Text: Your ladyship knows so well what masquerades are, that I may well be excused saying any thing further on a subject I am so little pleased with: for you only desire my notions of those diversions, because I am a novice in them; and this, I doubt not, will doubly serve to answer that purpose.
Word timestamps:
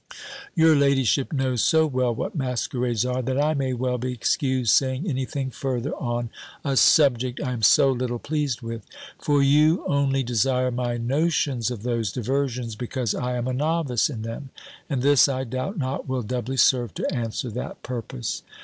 Your 0.55 0.75
ladyship 0.75 1.31
knows 1.31 1.61
so 1.63 1.85
well 1.85 2.15
what 2.15 2.33
masquerades 2.33 3.05
are, 3.05 3.21
that 3.21 3.39
I 3.39 3.53
may 3.53 3.71
well 3.75 3.99
be 3.99 4.11
excused 4.13 4.71
saying 4.71 5.05
any 5.07 5.25
thing 5.25 5.51
further 5.51 5.93
on 5.95 6.31
a 6.65 6.75
subject 6.75 7.39
I 7.39 7.51
am 7.51 7.61
so 7.61 7.91
little 7.91 8.17
pleased 8.17 8.63
with: 8.63 8.81
for 9.19 9.43
you 9.43 9.85
only 9.85 10.23
desire 10.23 10.71
my 10.71 10.97
notions 10.97 11.69
of 11.69 11.83
those 11.83 12.11
diversions, 12.11 12.75
because 12.75 13.13
I 13.13 13.35
am 13.37 13.47
a 13.47 13.53
novice 13.53 14.09
in 14.09 14.23
them; 14.23 14.49
and 14.89 15.03
this, 15.03 15.27
I 15.27 15.43
doubt 15.43 15.77
not, 15.77 16.09
will 16.09 16.23
doubly 16.23 16.57
serve 16.57 16.95
to 16.95 17.13
answer 17.13 17.51
that 17.51 17.83
purpose. 17.83 18.41